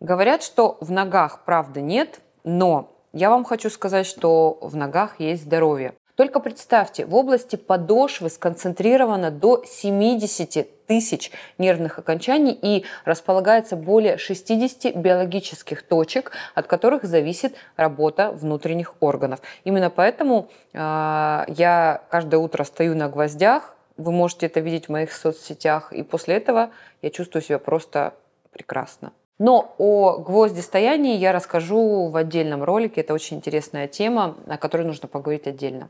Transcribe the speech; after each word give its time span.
Говорят, 0.00 0.42
что 0.42 0.78
в 0.80 0.90
ногах 0.90 1.44
правды 1.44 1.82
нет, 1.82 2.20
но 2.42 2.90
я 3.12 3.28
вам 3.28 3.44
хочу 3.44 3.68
сказать, 3.68 4.06
что 4.06 4.56
в 4.62 4.74
ногах 4.74 5.20
есть 5.20 5.42
здоровье. 5.42 5.92
Только 6.14 6.40
представьте, 6.40 7.04
в 7.04 7.14
области 7.14 7.56
подошвы 7.56 8.30
сконцентрировано 8.30 9.30
до 9.30 9.62
70 9.64 10.86
тысяч 10.86 11.30
нервных 11.58 11.98
окончаний 11.98 12.58
и 12.60 12.84
располагается 13.04 13.76
более 13.76 14.16
60 14.16 14.96
биологических 14.96 15.82
точек, 15.82 16.32
от 16.54 16.66
которых 16.66 17.04
зависит 17.04 17.54
работа 17.76 18.32
внутренних 18.32 18.94
органов. 19.00 19.40
Именно 19.64 19.90
поэтому 19.90 20.48
э, 20.72 20.78
я 20.78 22.02
каждое 22.10 22.38
утро 22.38 22.64
стою 22.64 22.94
на 22.94 23.08
гвоздях, 23.08 23.76
вы 23.98 24.12
можете 24.12 24.46
это 24.46 24.60
видеть 24.60 24.86
в 24.86 24.92
моих 24.92 25.12
соцсетях, 25.12 25.92
и 25.92 26.02
после 26.02 26.36
этого 26.36 26.70
я 27.02 27.10
чувствую 27.10 27.42
себя 27.42 27.58
просто 27.58 28.14
прекрасно. 28.50 29.12
Но 29.40 29.74
о 29.78 30.18
гвоздистоянии 30.18 31.16
я 31.16 31.32
расскажу 31.32 32.08
в 32.08 32.16
отдельном 32.16 32.62
ролике. 32.62 33.00
Это 33.00 33.14
очень 33.14 33.38
интересная 33.38 33.88
тема, 33.88 34.36
о 34.46 34.58
которой 34.58 34.82
нужно 34.82 35.08
поговорить 35.08 35.46
отдельно. 35.46 35.88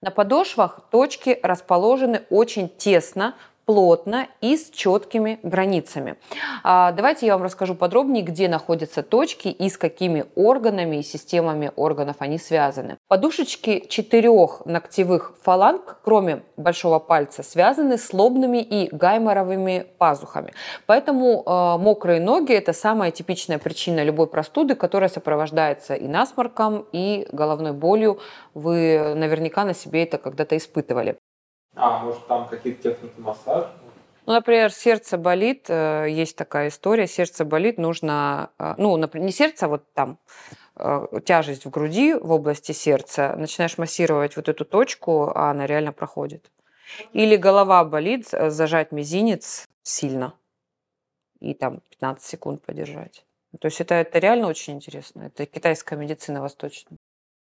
На 0.00 0.10
подошвах 0.10 0.88
точки 0.90 1.38
расположены 1.42 2.22
очень 2.30 2.66
тесно 2.66 3.34
плотно 3.68 4.28
и 4.40 4.56
с 4.56 4.70
четкими 4.70 5.40
границами. 5.42 6.16
А, 6.64 6.90
давайте 6.92 7.26
я 7.26 7.34
вам 7.34 7.42
расскажу 7.42 7.74
подробнее, 7.74 8.24
где 8.24 8.48
находятся 8.48 9.02
точки 9.02 9.48
и 9.48 9.68
с 9.68 9.76
какими 9.76 10.24
органами 10.36 10.96
и 10.96 11.02
системами 11.02 11.70
органов 11.76 12.16
они 12.20 12.38
связаны. 12.38 12.96
Подушечки 13.08 13.84
четырех 13.86 14.62
ногтевых 14.64 15.34
фаланг, 15.42 15.98
кроме 16.02 16.44
большого 16.56 16.98
пальца, 16.98 17.42
связаны 17.42 17.98
с 17.98 18.14
лобными 18.14 18.62
и 18.62 18.88
гайморовыми 18.90 19.84
пазухами. 19.98 20.54
Поэтому 20.86 21.42
э, 21.44 21.76
мокрые 21.78 22.22
ноги– 22.22 22.52
это 22.54 22.72
самая 22.72 23.10
типичная 23.10 23.58
причина 23.58 24.02
любой 24.02 24.28
простуды, 24.28 24.76
которая 24.76 25.10
сопровождается 25.10 25.94
и 25.94 26.08
насморком, 26.08 26.86
и 26.92 27.28
головной 27.32 27.72
болью. 27.72 28.18
Вы 28.54 29.12
наверняка 29.14 29.66
на 29.66 29.74
себе 29.74 30.04
это 30.04 30.16
когда-то 30.16 30.56
испытывали. 30.56 31.18
А, 31.78 32.02
может, 32.02 32.26
там 32.26 32.48
какие-то 32.48 32.90
техники 32.90 33.18
массажа? 33.18 33.70
Ну, 34.26 34.34
например, 34.34 34.72
сердце 34.72 35.16
болит, 35.16 35.66
э, 35.68 36.06
есть 36.10 36.36
такая 36.36 36.68
история, 36.68 37.06
сердце 37.06 37.44
болит, 37.44 37.78
нужно, 37.78 38.50
э, 38.58 38.74
ну, 38.76 38.96
например, 38.96 39.26
не 39.26 39.32
сердце, 39.32 39.66
а 39.66 39.68
вот 39.68 39.90
там 39.94 40.18
э, 40.76 41.06
тяжесть 41.24 41.64
в 41.64 41.70
груди, 41.70 42.12
в 42.12 42.32
области 42.32 42.72
сердца, 42.72 43.34
начинаешь 43.38 43.78
массировать 43.78 44.36
вот 44.36 44.48
эту 44.48 44.64
точку, 44.64 45.32
а 45.34 45.50
она 45.50 45.66
реально 45.66 45.92
проходит. 45.92 46.50
Или 47.12 47.36
голова 47.36 47.84
болит, 47.84 48.28
зажать 48.28 48.92
мизинец 48.92 49.66
сильно 49.82 50.34
и 51.40 51.54
там 51.54 51.80
15 51.90 52.22
секунд 52.22 52.62
подержать. 52.62 53.24
То 53.60 53.66
есть 53.68 53.80
это, 53.80 53.94
это 53.94 54.18
реально 54.18 54.48
очень 54.48 54.74
интересно. 54.74 55.22
Это 55.22 55.46
китайская 55.46 55.96
медицина 55.96 56.42
восточная. 56.42 56.97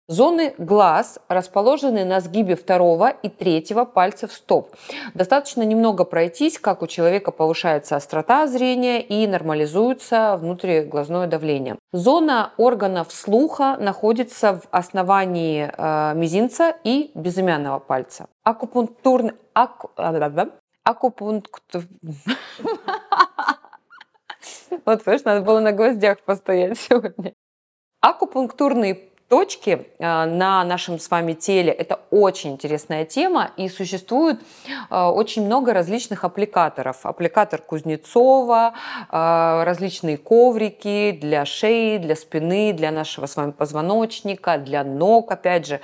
Зоны 0.08 0.54
глаз 0.60 1.18
расположены 1.30 2.06
на 2.06 2.20
сгибе 2.20 2.56
второго 2.56 3.10
и 3.10 3.28
третьего 3.28 3.86
пальцев 3.86 4.32
стоп. 4.32 4.76
Достаточно 5.16 5.64
немного 5.64 6.06
пройтись, 6.06 6.60
как 6.60 6.84
у 6.84 6.88
человека 6.88 7.32
повышается 7.32 7.96
острота 7.96 8.46
зрения 8.46 9.02
и 9.02 9.26
нормализуется 9.26 10.38
внутриглазное 10.38 11.26
давление. 11.26 11.80
Зона 11.92 12.54
органов 12.58 13.12
слуха 13.12 13.78
находится 13.78 14.60
в 14.60 14.68
основании 14.70 15.72
э, 15.76 16.14
мизинца 16.14 16.76
и 16.84 17.10
безымянного 17.16 17.80
пальца. 17.80 18.28
Акупунктурный... 18.44 19.34
Аку... 19.54 19.90
Акупунктур... 20.84 21.84
Вот, 24.86 25.04
понимаешь, 25.04 25.24
надо 25.24 25.42
было 25.42 25.60
на 25.62 25.72
гвоздях 25.72 26.20
постоять 26.22 26.78
сегодня. 26.78 27.34
Акупунктурный 28.02 29.15
точки 29.28 29.88
э, 29.98 30.26
на 30.26 30.64
нашем 30.64 31.00
с 31.00 31.10
вами 31.10 31.34
теле. 31.34 31.72
Это 31.72 32.00
очень 32.12 32.52
интересная 32.52 33.06
тема, 33.06 33.52
и 33.58 33.70
существует 33.70 34.40
э, 34.90 34.96
очень 34.96 35.46
много 35.46 35.74
различных 35.74 36.24
аппликаторов. 36.24 37.06
Аппликатор 37.06 37.60
Кузнецова, 37.62 38.74
э, 39.12 39.64
различные 39.64 40.18
коврики 40.18 41.12
для 41.20 41.46
шеи, 41.46 41.98
для 41.98 42.16
спины, 42.16 42.72
для 42.74 42.92
нашего 42.92 43.26
с 43.26 43.36
вами 43.36 43.52
позвоночника, 43.52 44.58
для 44.58 44.84
ног, 44.84 45.32
опять 45.32 45.66
же. 45.66 45.80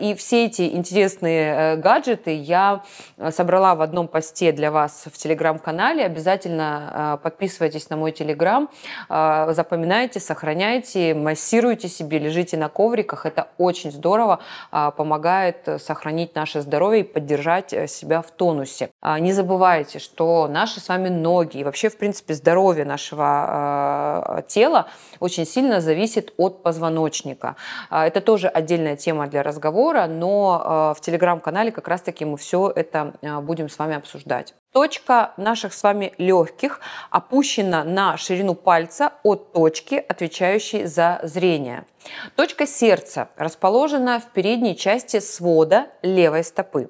И 0.00 0.14
все 0.16 0.46
эти 0.46 0.62
интересные 0.62 1.76
гаджеты 1.76 2.34
я 2.34 2.82
собрала 3.30 3.74
в 3.74 3.82
одном 3.82 4.08
посте 4.08 4.52
для 4.52 4.70
вас 4.70 5.04
в 5.12 5.16
телеграм-канале. 5.18 6.04
Обязательно 6.04 7.20
подписывайтесь 7.22 7.90
на 7.90 7.96
мой 7.96 8.12
телеграм, 8.12 8.70
запоминайте, 9.08 10.20
сохраняйте, 10.20 11.14
массируйте 11.14 11.88
себе, 11.88 12.18
лежите 12.18 12.56
на 12.56 12.61
ковриках. 12.68 13.26
Это 13.26 13.48
очень 13.58 13.90
здорово, 13.92 14.40
а, 14.70 14.90
помогает 14.90 15.68
сохранить 15.78 16.34
наше 16.34 16.60
здоровье 16.60 17.00
и 17.00 17.04
поддержать 17.04 17.72
э, 17.72 17.86
себя 17.86 18.22
в 18.22 18.30
тонусе. 18.30 18.90
А, 19.00 19.18
не 19.18 19.32
забывайте, 19.32 19.98
что 19.98 20.48
наши 20.48 20.80
с 20.80 20.88
вами 20.88 21.08
ноги 21.08 21.58
и 21.58 21.64
вообще, 21.64 21.88
в 21.88 21.98
принципе, 21.98 22.34
здоровье 22.34 22.84
нашего 22.84 23.24
а, 23.26 24.42
тела 24.42 24.86
очень 25.20 25.46
сильно 25.46 25.80
зависит 25.80 26.32
от 26.36 26.62
позвоночника. 26.62 27.56
Это 27.90 28.20
тоже 28.20 28.48
отдельная 28.48 28.96
тема 28.96 29.26
для 29.26 29.42
разговора, 29.42 30.06
но 30.06 30.94
в 30.96 31.00
телеграм-канале 31.00 31.70
как 31.72 31.88
раз-таки 31.88 32.24
мы 32.24 32.36
все 32.36 32.70
это 32.74 33.14
будем 33.42 33.68
с 33.68 33.78
вами 33.78 33.96
обсуждать. 33.96 34.54
Точка 34.72 35.34
наших 35.36 35.74
с 35.74 35.82
вами 35.82 36.14
легких 36.16 36.80
опущена 37.10 37.84
на 37.84 38.16
ширину 38.16 38.54
пальца 38.54 39.12
от 39.22 39.52
точки, 39.52 40.02
отвечающей 40.08 40.86
за 40.86 41.20
зрение. 41.22 41.84
Точка 42.36 42.66
сердца 42.66 43.28
расположена 43.36 44.18
в 44.18 44.32
передней 44.32 44.74
части 44.74 45.20
свода 45.20 45.88
левой 46.00 46.42
стопы. 46.42 46.88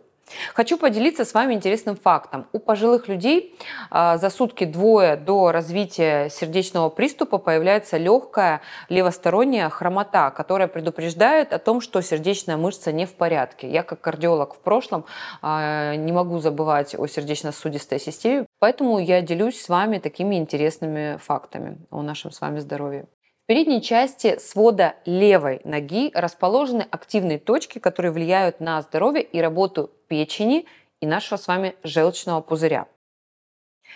Хочу 0.54 0.78
поделиться 0.78 1.24
с 1.24 1.34
вами 1.34 1.54
интересным 1.54 1.96
фактом. 1.96 2.46
У 2.52 2.58
пожилых 2.58 3.08
людей 3.08 3.58
а, 3.90 4.18
за 4.18 4.30
сутки 4.30 4.64
двое 4.64 5.16
до 5.16 5.52
развития 5.52 6.28
сердечного 6.28 6.88
приступа 6.88 7.38
появляется 7.38 7.96
легкая 7.96 8.60
левосторонняя 8.88 9.68
хромота, 9.68 10.30
которая 10.30 10.68
предупреждает 10.68 11.52
о 11.52 11.58
том, 11.58 11.80
что 11.80 12.00
сердечная 12.00 12.56
мышца 12.56 12.92
не 12.92 13.06
в 13.06 13.14
порядке. 13.14 13.70
Я 13.70 13.82
как 13.82 14.00
кардиолог 14.00 14.54
в 14.54 14.60
прошлом 14.60 15.04
а, 15.40 15.94
не 15.96 16.12
могу 16.12 16.38
забывать 16.40 16.94
о 16.98 17.06
сердечно-сосудистой 17.06 18.00
системе, 18.00 18.46
поэтому 18.58 18.98
я 18.98 19.22
делюсь 19.22 19.60
с 19.60 19.68
вами 19.68 19.98
такими 19.98 20.36
интересными 20.36 21.18
фактами 21.18 21.78
о 21.90 22.02
нашем 22.02 22.30
с 22.30 22.40
вами 22.40 22.58
здоровье. 22.58 23.06
В 23.42 23.46
передней 23.46 23.82
части 23.82 24.38
свода 24.38 24.94
левой 25.04 25.60
ноги 25.64 26.12
расположены 26.14 26.86
активные 26.88 27.40
точки, 27.40 27.80
которые 27.80 28.12
влияют 28.12 28.60
на 28.60 28.80
здоровье 28.82 29.24
и 29.24 29.40
работу 29.40 29.90
печени 30.06 30.66
и 31.00 31.06
нашего 31.06 31.36
с 31.36 31.48
вами 31.48 31.74
желчного 31.82 32.40
пузыря. 32.40 32.86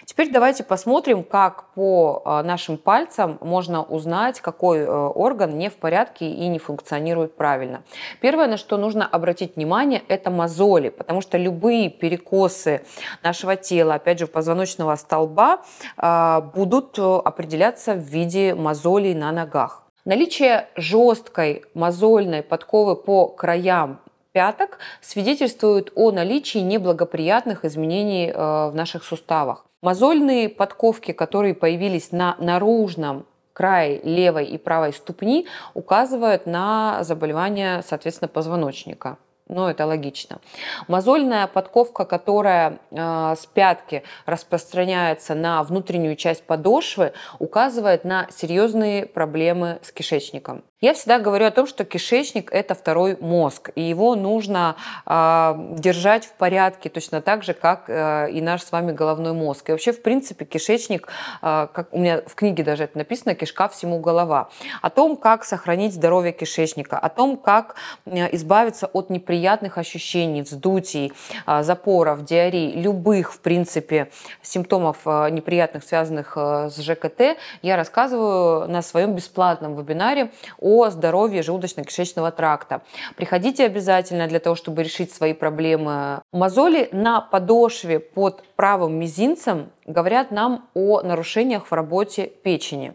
Теперь 0.05 0.31
давайте 0.31 0.63
посмотрим, 0.63 1.25
как 1.25 1.73
по 1.75 2.23
а, 2.25 2.43
нашим 2.43 2.77
пальцам 2.77 3.39
можно 3.41 3.83
узнать, 3.83 4.41
какой 4.41 4.81
э, 4.81 4.87
орган 4.87 5.57
не 5.57 5.71
в 5.71 5.77
порядке 5.77 6.31
и 6.31 6.49
не 6.49 6.59
функционирует 6.59 7.35
правильно. 7.35 7.83
Первое, 8.21 8.47
на 8.47 8.57
что 8.57 8.77
нужно 8.77 9.07
обратить 9.07 9.57
внимание, 9.57 10.03
это 10.09 10.31
мозоли, 10.31 10.91
потому 10.91 11.23
что 11.23 11.39
любые 11.39 11.89
перекосы 11.89 12.85
нашего 13.23 13.57
тела, 13.57 13.95
опять 13.95 14.19
же, 14.19 14.27
позвоночного 14.27 14.95
столба, 14.97 15.63
а, 15.97 16.41
будут 16.41 16.99
э, 16.99 17.03
определяться 17.03 17.95
в 17.95 18.01
виде 18.01 18.55
мозолей 18.55 19.15
на 19.15 19.33
ногах. 19.33 19.83
Наличие 20.05 20.69
жесткой 20.77 21.65
мозольной 21.75 22.43
подковы 22.43 22.95
по 22.95 23.27
краям 23.27 23.99
пяток 24.33 24.79
свидетельствует 25.01 25.91
о 25.97 26.13
наличии 26.13 26.59
неблагоприятных 26.59 27.65
изменений 27.65 28.31
э, 28.31 28.35
в 28.69 28.73
наших 28.75 29.03
суставах. 29.03 29.66
Мозольные 29.87 30.49
подковки, 30.49 31.13
которые 31.13 31.55
появились 31.55 32.11
на 32.11 32.35
наружном 32.41 33.25
крае 33.53 34.01
левой 34.03 34.47
и 34.47 34.59
правой 34.59 34.93
ступни, 34.93 35.47
указывают 35.75 36.45
на 36.45 37.05
заболевание, 37.05 37.85
соответственно, 37.87 38.27
позвоночника. 38.27 39.17
Ну, 39.49 39.69
это 39.69 39.87
логично. 39.87 40.41
Мозольная 40.89 41.47
подковка, 41.47 42.05
которая 42.05 42.81
э, 42.91 43.35
с 43.39 43.47
пятки 43.47 44.03
распространяется 44.27 45.37
на 45.37 45.63
внутреннюю 45.63 46.17
часть 46.17 46.43
подошвы, 46.43 47.13
указывает 47.39 48.05
на 48.05 48.27
серьезные 48.31 49.07
проблемы 49.07 49.79
с 49.83 49.93
кишечником. 49.93 50.65
Я 50.81 50.93
всегда 50.93 51.19
говорю 51.19 51.47
о 51.47 51.51
том, 51.51 51.67
что 51.67 51.85
кишечник– 51.85 52.51
это 52.53 52.75
второй 52.75 53.17
мозг, 53.19 53.71
и 53.77 53.83
его 53.83 54.15
нужно 54.15 54.77
э, 55.07 55.55
держать 55.79 56.27
в 56.27 56.33
порядке 56.33 56.91
точно 56.91 57.23
так 57.23 57.45
же, 57.45 57.55
как 57.55 57.89
э, 57.89 58.31
и 58.33 58.43
наш 58.43 58.63
с 58.63 58.73
вами 58.73 58.93
головной 58.93 59.33
мозг. 59.33 59.69
И 59.69 59.73
вообще, 59.73 59.93
в 59.93 60.03
принципе, 60.03 60.45
кишечник, 60.45 61.09
э, 61.41 61.69
как 61.73 61.95
у 61.95 61.99
меня 61.99 62.21
в 62.27 62.35
книге 62.35 62.63
даже 62.63 62.85
это 62.85 62.99
написано, 62.99 63.35
кишка 63.35 63.69
всему 63.69 64.01
голова. 64.01 64.51
О 64.83 64.91
том, 64.91 65.17
как 65.17 65.45
сохранить 65.45 65.95
здоровье 65.95 66.33
кишечника, 66.33 66.99
о 66.99 67.09
том, 67.09 67.39
как 67.39 67.77
э, 68.05 68.35
избавиться 68.35 68.87
от 68.87 69.09
неприятностей 69.09 69.36
неприятных 69.37 69.79
ощущений, 69.79 70.43
вздутий, 70.43 71.13
а, 71.45 71.63
запоров, 71.63 72.25
диарей, 72.25 72.73
любых, 72.73 73.33
в 73.33 73.41
принципе, 73.41 74.11
симптомов 74.43 74.99
а, 75.05 75.29
неприятных, 75.29 75.85
связанных 75.85 76.37
с 76.37 76.77
ЖКТ, 76.81 77.37
я 77.63 77.77
рассказываю 77.77 78.69
на 78.69 78.83
своем 78.83 79.15
бесплатном 79.15 79.77
вебинаре 79.77 80.31
о 80.59 80.89
здоровье 80.89 81.43
желудочно-кишечного 81.43 82.33
тракта. 82.33 82.81
Приходите 83.17 83.67
обязательно 83.67 84.27
для 84.27 84.41
того, 84.41 84.57
чтобы 84.57 84.83
решить 84.83 85.13
свои 85.13 85.35
проблемы. 85.35 86.23
Мозоли 86.33 86.89
на 86.93 87.21
подошве 87.21 88.01
под 88.01 88.43
правым 88.57 88.99
мизинцем 88.99 89.71
говорят 89.87 90.31
нам 90.31 90.69
о 90.75 91.03
нарушениях 91.03 91.67
в 91.67 91.73
работе 91.73 92.27
печени. 92.27 92.95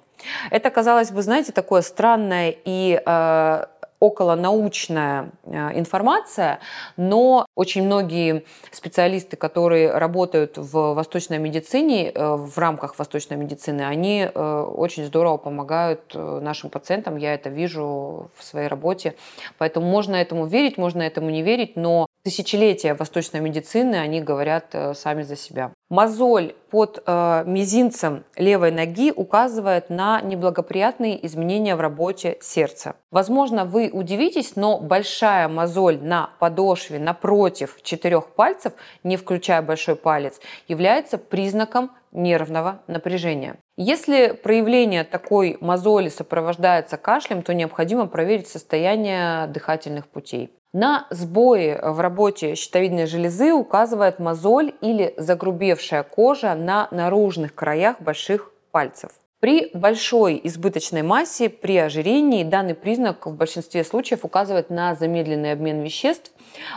Это, 0.49 0.69
казалось 0.69 1.11
бы, 1.11 1.21
знаете, 1.21 1.51
такое 1.51 1.81
странное 1.81 2.53
и 2.65 3.01
э, 3.03 3.65
околонаучная 4.01 5.30
э, 5.45 5.80
информация, 5.80 6.59
но 6.98 7.45
очень 7.62 7.84
многие 7.86 8.44
специалисты, 8.72 9.38
которые 9.38 9.92
работают 9.92 10.58
в 10.58 10.94
восточной 10.94 11.38
медицине, 11.38 12.10
э, 12.10 12.36
в 12.36 12.58
рамках 12.58 12.98
восточной 12.98 13.38
медицины, 13.38 13.81
они 13.81 14.28
э, 14.28 14.62
очень 14.78 15.06
здорово 15.06 15.38
помогают 15.38 16.16
нашим 16.16 16.69
пациентам, 16.69 17.18
я 17.18 17.34
это 17.34 17.50
вижу 17.50 18.31
в 18.36 18.44
своей 18.44 18.68
работе. 18.68 19.13
Поэтому 19.58 19.86
можно 19.86 20.16
этому 20.16 20.48
верить, 20.48 20.78
можно 20.78 21.02
этому 21.04 21.30
не 21.30 21.44
верить, 21.44 21.75
но 21.75 22.08
тысячелетия 22.24 22.94
восточной 22.94 23.40
медицины, 23.40 23.96
они 23.96 24.22
говорят 24.22 24.68
э, 24.74 24.94
сами 24.94 25.24
за 25.24 25.36
себя. 25.36 25.72
Мозоль 25.90 26.54
под 26.69 27.04
э, 27.06 27.44
мизинцем 27.46 28.24
левой 28.36 28.72
ноги 28.72 29.12
указывает 29.12 29.90
на 29.90 30.22
неблагоприятные 30.22 31.25
изменения 31.25 31.75
в 31.75 31.81
работе 31.81 32.38
сердца. 32.42 32.96
Возможно, 33.12 33.66
вы 33.66 33.90
удивитесь, 33.92 34.56
но 34.56 34.80
большая 34.80 35.48
мозоль 35.50 36.00
на 36.02 36.30
подошве 36.40 37.00
напротив 37.00 37.50
четырех 37.56 38.27
пальцев, 38.27 38.74
не 39.03 39.18
включая 39.18 39.62
большой 39.62 39.95
палец, 39.95 40.39
является 40.68 41.18
признаком 41.18 41.92
нервного 42.12 42.81
напряжения. 42.88 43.56
Если 43.77 44.31
проявление 44.31 45.03
такой 45.03 45.57
мозоли 45.62 46.09
сопровождается 46.09 46.98
кашлем, 46.98 47.42
то 47.42 47.53
необходимо 47.53 48.07
проверить 48.07 48.48
состояние 48.48 49.48
дыхательных 49.48 50.07
путей. 50.07 50.51
На 50.74 51.07
сбои 51.09 51.77
в 51.81 52.00
работе 52.00 52.56
щитовидной 52.56 53.06
железы 53.06 53.53
указывает 53.53 54.19
мозоль 54.19 54.74
или 54.81 55.13
загрубевшая 55.18 56.03
кожа 56.03 56.56
на 56.56 56.88
наружных 56.92 57.53
краях 57.53 58.00
больших 58.00 58.51
пальцев. 58.71 59.12
При 59.41 59.71
большой 59.73 60.39
избыточной 60.43 61.01
массе, 61.01 61.49
при 61.49 61.75
ожирении 61.75 62.43
данный 62.43 62.75
признак 62.75 63.25
в 63.25 63.35
большинстве 63.35 63.83
случаев 63.83 64.23
указывает 64.23 64.69
на 64.69 64.93
замедленный 64.93 65.51
обмен 65.51 65.81
веществ, 65.81 66.31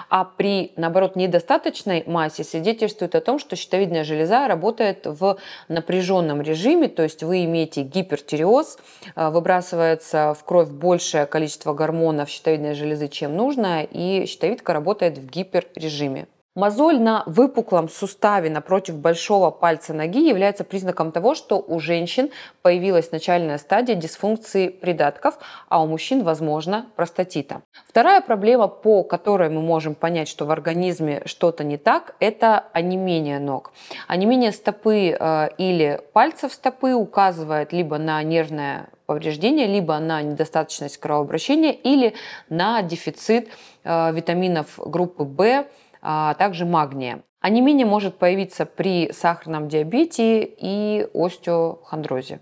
а 0.08 0.24
при, 0.24 0.72
наоборот, 0.76 1.14
недостаточной 1.14 2.04
массе 2.06 2.42
свидетельствует 2.42 3.14
о 3.16 3.20
том, 3.20 3.38
что 3.38 3.54
щитовидная 3.54 4.02
железа 4.02 4.48
работает 4.48 5.04
в 5.04 5.36
напряженном 5.68 6.40
режиме, 6.40 6.88
то 6.88 7.02
есть 7.02 7.22
вы 7.22 7.44
имеете 7.44 7.82
гипертиреоз, 7.82 8.78
э, 9.14 9.28
выбрасывается 9.28 10.32
в 10.32 10.42
кровь 10.44 10.70
большее 10.70 11.26
количество 11.26 11.74
гормонов 11.74 12.30
щитовидной 12.30 12.72
железы, 12.72 13.08
чем 13.08 13.36
нужно, 13.36 13.82
и 13.82 14.24
щитовидка 14.24 14.72
работает 14.72 15.18
в 15.18 15.26
гиперрежиме. 15.28 16.28
Мозоль 16.56 17.00
на 17.00 17.24
выпуклом 17.26 17.88
суставе 17.88 18.48
напротив 18.48 18.96
большого 18.96 19.50
пальца 19.50 19.92
ноги 19.92 20.28
является 20.28 20.62
признаком 20.62 21.10
того, 21.10 21.34
что 21.34 21.58
у 21.58 21.80
женщин 21.80 22.30
появилась 22.62 23.10
начальная 23.10 23.58
стадия 23.58 23.96
дисфункции 23.96 24.68
придатков, 24.68 25.36
а 25.68 25.82
у 25.82 25.88
мужчин, 25.88 26.22
возможно, 26.22 26.86
простатита. 26.94 27.62
Вторая 27.88 28.20
проблема, 28.20 28.68
по 28.68 29.02
которой 29.02 29.50
мы 29.50 29.62
можем 29.62 29.96
понять, 29.96 30.28
что 30.28 30.46
в 30.46 30.52
организме 30.52 31.22
что-то 31.24 31.64
не 31.64 31.76
так, 31.76 32.14
это 32.20 32.66
онемение 32.72 33.40
ног. 33.40 33.72
Онемение 34.06 34.52
стопы 34.52 35.16
э, 35.18 35.48
или 35.58 36.02
пальцев 36.12 36.52
стопы 36.52 36.92
указывает 36.94 37.72
либо 37.72 37.98
на 37.98 38.22
нервное 38.22 38.90
повреждение, 39.06 39.66
либо 39.66 39.98
на 39.98 40.22
недостаточность 40.22 40.98
кровообращения 40.98 41.72
или 41.72 42.14
на 42.48 42.80
дефицит 42.82 43.48
э, 43.82 44.12
витаминов 44.12 44.78
группы 44.78 45.24
В, 45.24 45.66
а 46.04 46.34
также 46.34 46.66
магния. 46.66 47.24
Анемия 47.40 47.84
может 47.84 48.18
появиться 48.18 48.66
при 48.66 49.10
сахарном 49.10 49.68
диабете 49.68 50.44
и 50.44 51.08
остеохондрозе. 51.14 52.40